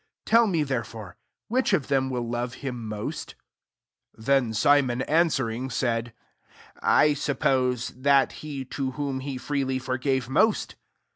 [0.25, 1.15] [Tell me,] therefore,
[1.47, 3.35] Which of them will love him most?"
[4.15, 6.11] 43 Then Simon answering, said,"
[7.01, 10.75] I sup pose, that he, to whom he freely fergave most.'